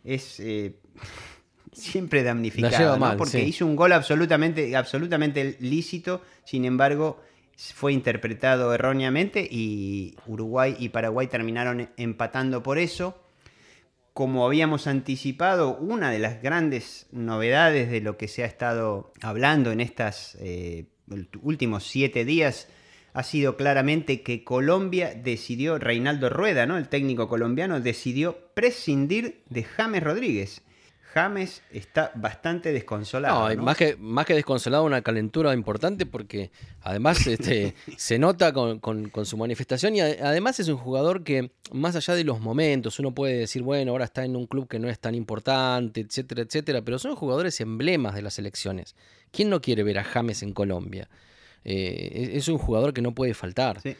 [0.04, 0.74] es eh,
[1.72, 3.44] siempre damnificado, porque sí.
[3.48, 7.20] hizo un gol absolutamente, absolutamente lícito, sin embargo
[7.74, 13.20] fue interpretado erróneamente y Uruguay y Paraguay terminaron empatando por eso
[14.18, 19.70] como habíamos anticipado, una de las grandes novedades de lo que se ha estado hablando
[19.70, 20.36] en estos
[21.40, 22.66] últimos siete días
[23.12, 26.78] ha sido claramente que Colombia decidió, Reinaldo Rueda, ¿no?
[26.78, 30.62] el técnico colombiano, decidió prescindir de James Rodríguez.
[31.14, 33.54] James está bastante desconsolado.
[33.54, 33.62] No.
[33.62, 36.50] Más, que, más que desconsolado, una calentura importante porque
[36.82, 41.50] además este, se nota con, con- con su manifestación y además es un jugador que
[41.72, 44.78] más allá de los momentos, uno puede decir, bueno, ahora está en un club que
[44.78, 48.94] no es tan importante, etcétera, etcétera, pero son jugadores emblemas de las elecciones.
[49.30, 51.08] ¿Quién no quiere ver a James en Colombia?
[51.64, 53.80] Eh, es, es un jugador que no puede faltar.
[53.82, 53.96] Sí.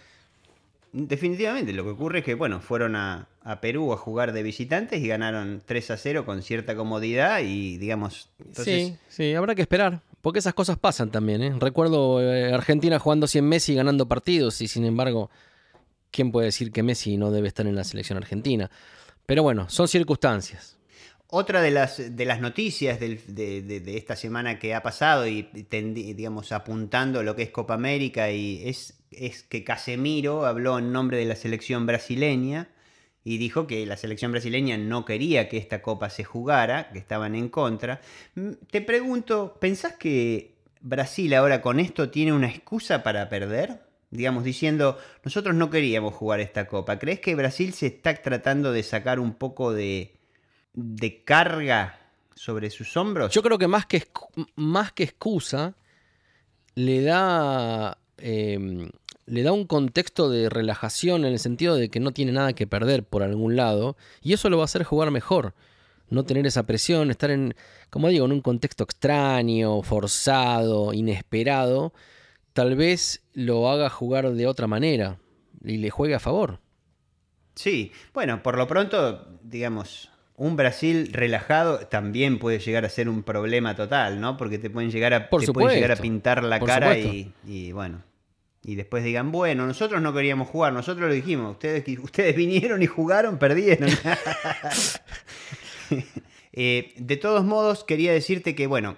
[0.93, 5.01] Definitivamente, lo que ocurre es que, bueno, fueron a, a Perú a jugar de visitantes
[5.03, 9.63] y ganaron 3 a 0 con cierta comodidad y, digamos, entonces, Sí, sí, habrá que
[9.63, 10.01] esperar.
[10.21, 11.55] Porque esas cosas pasan también, ¿eh?
[11.59, 15.31] Recuerdo eh, Argentina jugando sin Messi y ganando partidos, y sin embargo,
[16.11, 18.71] ¿quién puede decir que Messi no debe estar en la selección argentina?
[19.27, 20.77] Pero bueno, son circunstancias.
[21.31, 25.27] Otra de las, de las noticias del- de, de- de esta semana que ha pasado
[25.27, 30.91] y digamos apuntando lo que es Copa América y es, es que Casemiro habló en
[30.91, 32.69] nombre de la selección brasileña
[33.29, 37.35] y dijo que la selección brasileña no quería que esta copa se jugara, que estaban
[37.35, 38.01] en contra.
[38.35, 43.83] Mm, Te pregunto, ¿pensás que Brasil ahora con esto tiene una excusa para perder?
[44.11, 46.99] Digamos, diciendo, nosotros no queríamos jugar esta copa.
[46.99, 50.17] ¿Crees que Brasil se está tratando de sacar un poco de,
[50.73, 52.01] de carga
[52.35, 53.35] sobre sus hombros?
[53.35, 54.05] Yo creo que más que,
[54.57, 55.75] más que excusa,
[56.75, 58.89] le da, eh,
[59.29, 62.67] le da un contexto de relajación en el sentido de que no tiene nada que
[62.67, 65.55] perder por algún lado, y eso lo va a hacer jugar mejor.
[66.11, 67.55] No tener esa presión, estar en,
[67.91, 71.93] como digo, en un contexto extraño, forzado, inesperado,
[72.55, 75.19] tal vez lo haga jugar de otra manera
[75.63, 76.61] y le juegue a favor.
[77.55, 83.25] Sí, bueno, por lo pronto, digamos, un Brasil relajado también puede llegar a ser un
[83.25, 84.37] problema total, ¿no?
[84.37, 88.03] Porque te pueden llegar a, pueden llegar a pintar la cara y, bueno.
[88.63, 92.87] Y después digan, bueno, nosotros no queríamos jugar, nosotros lo dijimos, ustedes, ustedes vinieron y
[92.87, 93.91] jugaron, perdieron.
[96.61, 98.97] Eh, de todos modos, quería decirte que, bueno,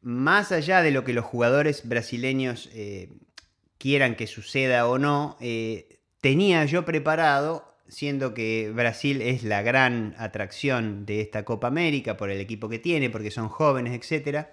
[0.00, 3.10] más allá de lo que los jugadores brasileños eh,
[3.76, 10.14] quieran que suceda o no, eh, tenía yo preparado siendo que Brasil es la gran
[10.18, 14.46] atracción de esta Copa América por el equipo que tiene, porque son jóvenes, etc.,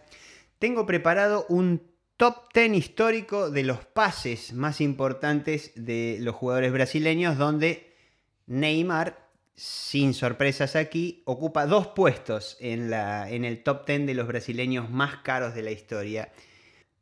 [0.59, 1.90] tengo preparado un
[2.21, 7.95] top 10 histórico de los pases más importantes de los jugadores brasileños, donde
[8.45, 14.27] Neymar, sin sorpresas aquí, ocupa dos puestos en, la, en el top 10 de los
[14.27, 16.31] brasileños más caros de la historia.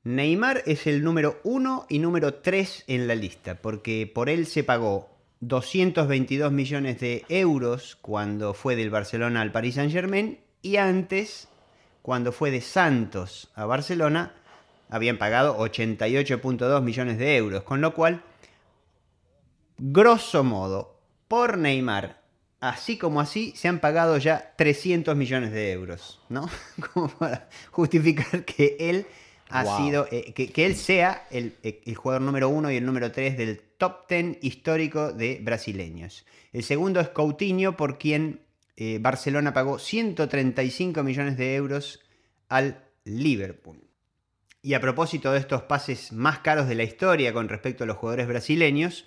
[0.06, 4.64] Neymar es el número 1 y número 3 en la lista, porque por él se
[4.64, 5.10] pagó
[5.42, 11.50] 222 millones de euros cuando fue del Barcelona al Paris Saint Germain y antes,
[12.02, 14.39] cuando fue de Santos a Barcelona,
[14.90, 18.24] habían pagado 88.2 millones de euros, con lo cual,
[19.78, 22.22] grosso modo, por Neymar,
[22.60, 26.50] así como así, se han pagado ya 300 millones de euros, ¿no?
[26.94, 29.06] Como para justificar que él
[29.50, 33.38] ha sido, eh, que, él sea el, el jugador número uno y el número tres
[33.38, 36.26] del top 10 histórico de brasileños.
[36.52, 38.42] El segundo es Coutinho, por quien
[38.76, 42.00] eh, Barcelona pagó 135 millones de euros
[42.48, 43.89] al Liverpool.
[44.62, 47.98] Y a propósito de estos pases más caros de la historia con respecto a los
[47.98, 49.06] jugadores brasileños,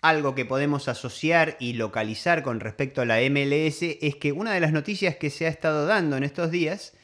[0.00, 4.60] algo que podemos asociar y localizar con respecto a la MLS es que una de
[4.60, 6.94] las noticias que se ha estado dando en estos días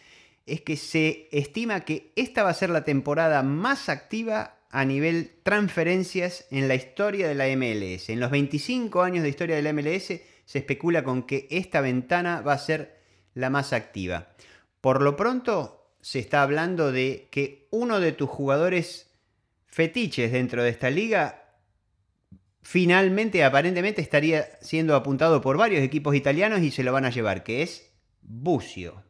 [0.44, 5.32] es que se estima que esta va a ser la temporada más activa a nivel
[5.42, 8.10] transferencias en la historia de la MLS.
[8.10, 12.40] En los 25 años de historia de la MLS se especula con que esta ventana
[12.40, 13.00] va a ser
[13.34, 14.28] la más activa.
[14.80, 19.10] Por lo pronto se está hablando de que uno de tus jugadores
[19.66, 21.40] fetiches dentro de esta liga
[22.62, 27.42] finalmente, aparentemente, estaría siendo apuntado por varios equipos italianos y se lo van a llevar,
[27.42, 29.02] que es Bucio.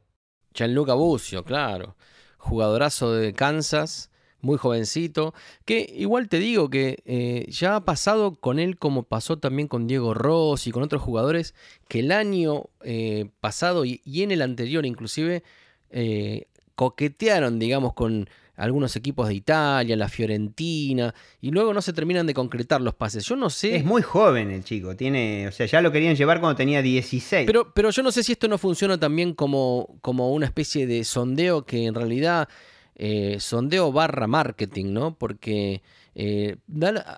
[0.55, 1.97] Gianluca Bucio, claro.
[2.39, 4.11] Jugadorazo de Kansas
[4.43, 9.39] muy jovencito, que igual te digo que eh, ya ha pasado con él como pasó
[9.39, 11.55] también con Diego Ross y con otros jugadores,
[11.89, 15.43] que el año eh, pasado y, en el anterior inclusive
[15.91, 16.47] eh,
[16.81, 22.33] coquetearon, digamos, con algunos equipos de Italia, la Fiorentina, y luego no se terminan de
[22.33, 23.23] concretar los pases.
[23.27, 23.77] Yo no sé.
[23.77, 27.45] Es muy joven el chico, tiene, o sea, ya lo querían llevar cuando tenía 16.
[27.45, 31.05] Pero, pero yo no sé si esto no funciona también como, como una especie de
[31.05, 32.49] sondeo que en realidad
[32.95, 35.19] eh, sondeo barra marketing, ¿no?
[35.19, 35.83] Porque
[36.15, 36.57] eh,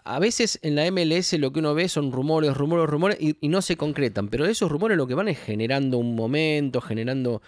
[0.04, 3.62] a veces en la MLS lo que uno ve son rumores, rumores, rumores y, no
[3.62, 7.42] se concretan, pero esos rumores lo que van es generando un momento, generando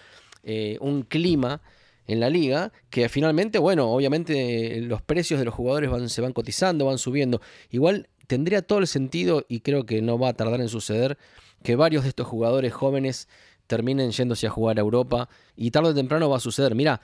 [0.45, 1.61] eh, un clima
[2.07, 6.33] en la liga que finalmente, bueno, obviamente los precios de los jugadores van, se van
[6.33, 7.41] cotizando, van subiendo.
[7.71, 11.19] Igual tendría todo el sentido y creo que no va a tardar en suceder
[11.63, 13.29] que varios de estos jugadores jóvenes
[13.67, 16.75] terminen yéndose a jugar a Europa y tarde o temprano va a suceder.
[16.75, 17.01] Mira,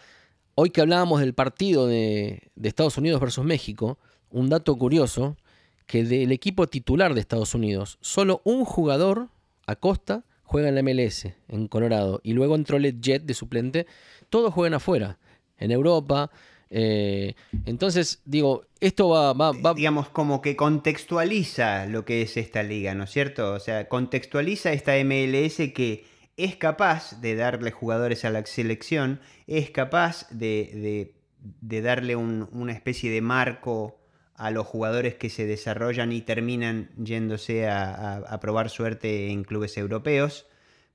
[0.63, 3.99] Hoy que hablábamos del partido de, Estados Unidos versus México,
[4.31, 5.39] un dato curioso,
[5.87, 9.29] que del equipo titular de Estados Unidos, solo un jugador,
[9.67, 13.87] Acosta, juega en la MLS, en Colorado, y luego entró Jet de suplente,
[14.31, 15.17] todos juegan afuera,
[15.59, 16.29] en Europa.
[16.71, 17.35] Eh,
[17.67, 22.97] entonces, digo, esto va, va, va, Digamos, como que contextualiza lo que es esta liga,
[22.97, 23.53] ¿no es cierto?
[23.53, 26.05] O sea, contextualiza esta MLS que
[26.37, 31.15] es capaz de darle jugadores a la selección, es capaz de,
[31.61, 34.00] darle una especie de marco
[34.41, 40.47] a los jugadores que se desarrollan y terminan yéndose a, probar suerte en clubes europeos.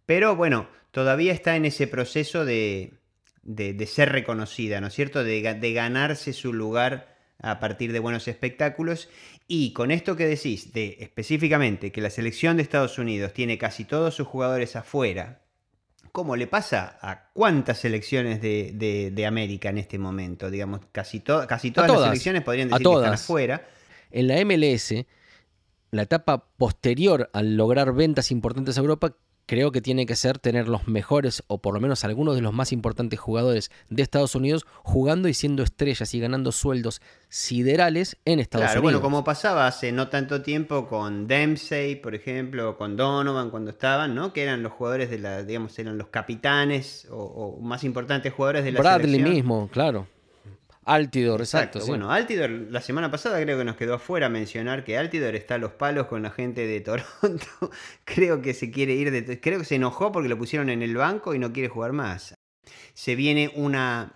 [0.07, 2.93] Pero bueno, todavía está en ese proceso de,
[3.85, 5.23] ser reconocida, ¿no es cierto?
[5.23, 9.09] De, de ganarse su lugar a partir de buenos espectáculos.
[9.47, 13.85] Y con esto que decís, de específicamente que la selección de Estados Unidos tiene casi
[13.85, 15.44] todos sus jugadores afuera,
[16.15, 21.91] como le pasa a cuántas selecciones de, América en este momento, digamos, casi, casi todas,
[21.91, 23.67] las selecciones podrían decir que están afuera.
[24.11, 24.93] En la MLS,
[25.91, 30.67] la etapa posterior al lograr ventas importantes a Europa creo que tiene que ser tener
[30.67, 34.65] los mejores o por lo menos algunos de los más importantes jugadores de Estados Unidos
[34.83, 39.01] jugando y siendo estrellas y ganando sueldos siderales en Estados claro, Unidos.
[39.01, 44.15] Bueno, como pasaba hace no tanto tiempo con Dempsey, por ejemplo, con Donovan cuando estaban,
[44.15, 44.33] ¿no?
[44.33, 48.71] Que eran los jugadores de la, digamos, eran los capitanes o, más importantes jugadores de
[48.71, 50.07] la Bradley mismo, claro.
[50.85, 51.81] Altidor, exacto.
[51.81, 51.89] sí.
[51.89, 55.57] Bueno, Altidor la semana pasada creo que nos quedó afuera mencionar que Altidor está a
[55.57, 57.71] los palos con la gente de Toronto.
[58.03, 59.41] creo que se quiere ir de...
[59.41, 62.35] Creo que se enojó porque lo pusieron en el banco y no quiere jugar más.
[62.93, 64.13] Se viene una,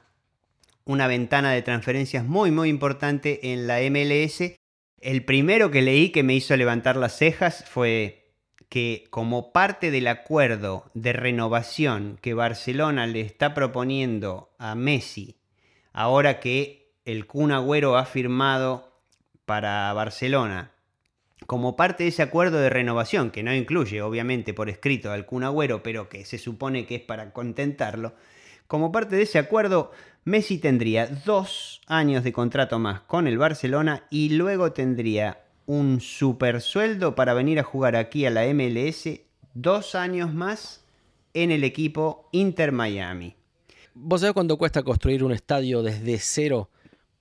[0.86, 4.54] una ventana de transferencias muy, muy importante en la MLS.
[5.02, 8.20] El primero que leí que me hizo levantar las cejas fue
[8.70, 15.39] que como parte del acuerdo de renovación que Barcelona le está proponiendo a Messi,
[16.00, 18.90] ahora que el Kun Agüero ha firmado
[19.44, 20.72] para Barcelona,
[21.46, 25.44] como parte de ese acuerdo de renovación, que no incluye obviamente por escrito al Kun
[25.44, 28.14] Agüero, pero que se supone que es para contentarlo,
[28.66, 29.92] como parte de ese acuerdo,
[30.24, 36.62] Messi tendría dos años de contrato más con el Barcelona y luego tendría un super
[36.62, 39.20] sueldo para venir a jugar aquí a la MLS
[39.54, 40.86] dos años más
[41.34, 43.39] en el equipo Inter Miami.
[44.02, 46.70] ¿Vos sabés cuánto cuesta construir un estadio desde cero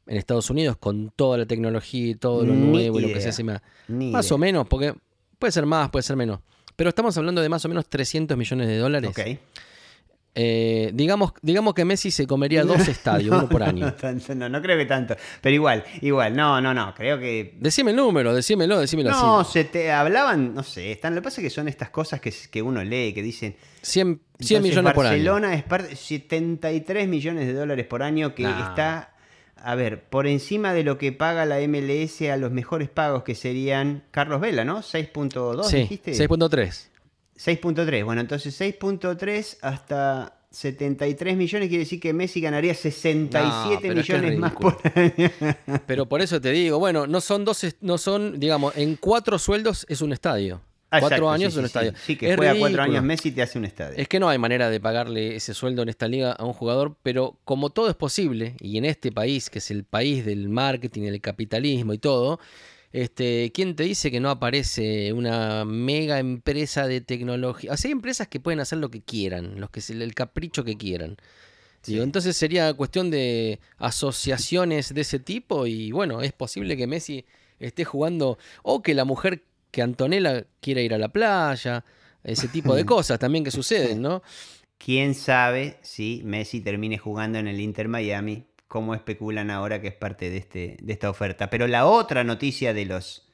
[0.07, 3.21] en Estados Unidos con toda la tecnología y todo lo Ni nuevo y lo que
[3.21, 3.61] se hace más?
[3.89, 4.35] Ni Más idea.
[4.37, 4.95] o menos, porque
[5.39, 6.41] puede ser más, puede ser menos.
[6.77, 9.11] Pero estamos hablando de más o menos 300 millones de dólares.
[9.11, 9.39] Ok.
[10.41, 13.87] Eh, digamos, digamos que Messi se comería dos estadios, uno por año.
[13.87, 15.17] No, tanto, no, no creo que tanto.
[15.41, 16.95] Pero igual, igual, no, no, no.
[16.95, 17.57] Creo que.
[17.59, 19.53] Decime el número, decímelo, decímelo No, así.
[19.55, 22.33] se te hablaban, no sé, están, lo que pasa es que son estas cosas que,
[22.53, 23.57] que uno lee, que dicen.
[23.83, 25.13] 100, 100 entonces, millones por año.
[25.15, 28.69] Barcelona es parte, 73 millones de dólares por año que Nah.
[28.69, 29.15] está,
[29.57, 33.35] a ver, por encima de lo que paga la MLS a los mejores pagos que
[33.35, 34.83] serían Carlos Vela, ¿no?
[34.83, 36.13] 6.2, Sí, dijiste.
[36.13, 36.89] 6.3.
[37.39, 38.05] 6.3.
[38.05, 44.39] Bueno, entonces 6.3 hasta 73 millones quiere decir que Messi ganaría 67 No, es millones
[44.39, 44.79] más ridículo.
[44.79, 45.31] por año.
[45.87, 49.87] Pero por eso te digo, bueno, no son dos, no son, digamos, en cuatro sueldos
[49.89, 50.63] es un estadio.
[50.91, 51.93] Ah, cuatro exacto, años sí, es un sí, estadio.
[52.07, 53.95] Sí, que Es juega cuatro años Messi y te hace un estadio.
[53.99, 56.97] Es que no hay manera de pagarle ese sueldo en esta liga a un jugador,
[57.03, 61.03] pero como todo es posible, y en este país, que es el país del marketing,
[61.03, 62.41] el capitalismo y todo,
[62.93, 67.73] este, ¿quién te dice que no aparece una mega empresa de tecnología?
[67.73, 70.77] O sea, hay empresas que pueden hacer lo que quieran, los que el capricho que
[70.77, 71.17] quieran.
[71.85, 77.25] Digo, entonces sería cuestión de asociaciones de ese tipo y bueno, es posible que Messi
[77.61, 81.85] esté jugando o que la mujer que Antonella quiera ir a la playa,
[82.25, 84.23] ese tipo de cosas también que suceden, ¿no?
[84.77, 88.45] ¿Quién sabe si Messi termine jugando en el Inter Miami?
[88.69, 91.51] Como especulan ahora que es parte de, este, de esta oferta.
[91.51, 93.29] Pero la otra noticia de los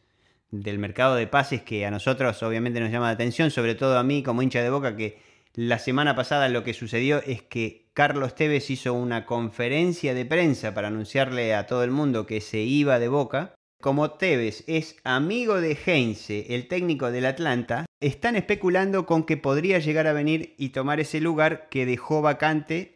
[0.62, 4.04] del mercado de pases que a nosotros obviamente nos llama la atención, sobre todo a
[4.04, 5.18] mí como hincha de boca, que
[5.54, 10.74] la semana pasada lo que sucedió es que Carlos Tevez hizo una conferencia de prensa
[10.74, 13.54] para anunciarle a todo el mundo que se iba de boca.
[13.80, 19.78] Como Tevez es amigo de Heinze, el técnico del Atlanta, están especulando con que podría
[19.78, 22.93] llegar a venir y tomar ese lugar que dejó vacante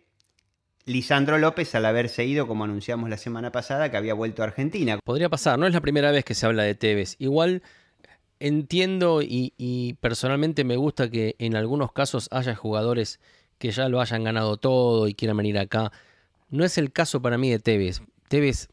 [0.88, 4.98] Lisandro López al haberse ido, como anunciamos la semana pasada, que había vuelto a Argentina.
[5.04, 7.14] Podría pasar, no es la primera vez que se habla de Tevez.
[7.18, 7.62] Igual
[8.40, 13.20] entiendo y, y personalmente me gusta que en algunos casos haya jugadores
[13.58, 15.92] que ya lo hayan ganado todo y quieran venir acá.
[16.48, 18.00] No es el caso para mí de Tevez.
[18.28, 18.68] Tevez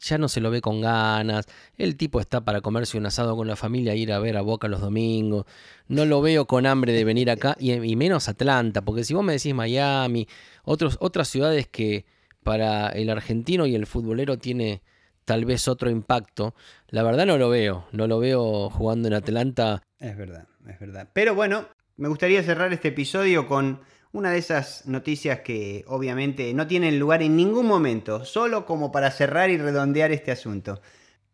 [0.00, 1.46] ya no se lo ve con ganas.
[1.76, 4.42] El tipo está para comerse un asado con la familia e ir a ver a
[4.42, 5.46] Boca los domingos.
[5.88, 9.32] No lo veo con hambre de venir acá y, menos Atlanta, porque si vos me
[9.32, 10.26] decís Miami,
[10.64, 12.04] otros, otras ciudades que
[12.42, 14.82] para el argentino y el futbolero tiene
[15.24, 16.54] tal vez otro impacto,
[16.88, 17.86] la verdad no lo veo.
[17.92, 19.82] No lo veo jugando en Atlanta.
[19.98, 21.08] Es verdad, es verdad.
[21.12, 23.80] Pero bueno, me gustaría cerrar este episodio con
[24.12, 29.10] una de esas noticias que obviamente no tienen lugar en ningún momento, solo como para
[29.10, 30.80] cerrar y redondear este asunto.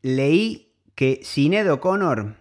[0.02, 2.36] Leí que Sinead O'Connor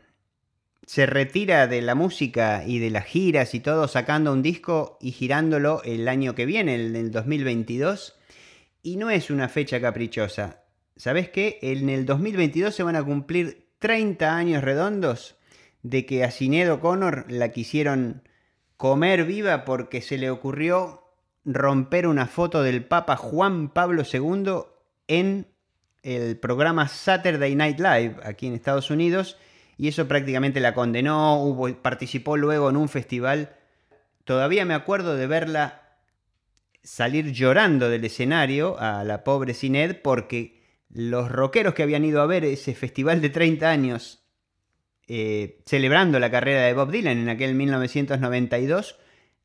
[0.86, 5.12] se retira de la música y de las giras y todo sacando un disco y
[5.12, 8.16] girándolo el año que viene, el del 2022.
[8.84, 10.64] Y no es una fecha caprichosa.
[10.96, 11.60] ¿Sabes qué?
[11.62, 15.36] En el 2022 se van a cumplir 30 años redondos
[15.82, 18.24] de que a Sinead O'Connor la quisieron
[18.78, 21.04] comer viva porque se le ocurrió
[21.46, 24.64] romper una foto del Papa Juan Pablo II
[25.08, 25.48] en
[26.04, 29.38] el programa Saturday Night Live aquí en Estados Unidos
[29.78, 33.56] y eso prácticamente la condenó, participó luego en un festival.
[34.24, 35.98] Todavía me acuerdo de verla
[36.84, 42.26] salir llorando del escenario a la pobre Sinead porque los rockeros que habían ido a
[42.26, 44.25] ver ese festival de 30 años
[45.08, 48.98] eh, celebrando la carrera de Bob Dylan en aquel 1992,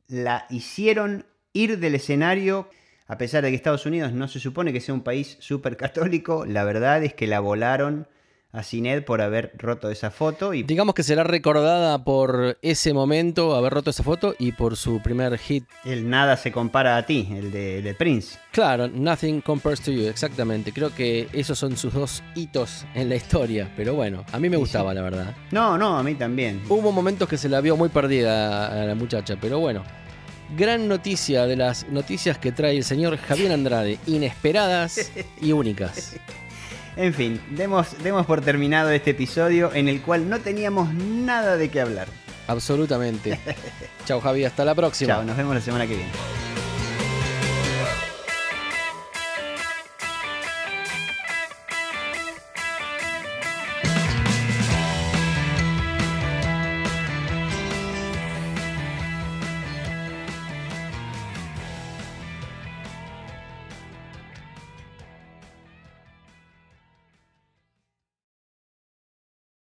[0.08, 2.68] la hicieron ir del escenario,
[3.06, 6.46] a pesar de que Estados Unidos no se supone que sea un país súper católico,
[6.46, 8.08] la verdad es que la volaron
[8.52, 10.54] a Sinet por haber roto esa foto.
[10.54, 15.00] Y Digamos que será recordada por ese momento, haber roto esa foto y por su
[15.00, 15.64] primer hit.
[15.84, 18.38] el nada se compara a ti, el de, de Prince.
[18.52, 20.72] Claro, Nothing Compares to You, exactamente.
[20.72, 23.70] Creo que esos son sus dos hitos en la historia.
[23.76, 25.34] Pero bueno, a mí me gustaba, la verdad.
[25.52, 26.62] No, no, a mí también.
[26.68, 29.82] Hubo momentos que se la vio muy perdida a la muchacha, pero bueno.
[30.56, 36.16] Gran noticia de las noticias que trae el señor Javier Andrade, inesperadas y únicas.
[36.96, 41.70] En fin, demos, demos por terminado este episodio en el cual no teníamos nada de
[41.70, 42.08] qué hablar.
[42.46, 43.38] Absolutamente.
[44.04, 45.14] Chao Javi, hasta la próxima.
[45.14, 46.10] Chao, nos vemos la semana que viene.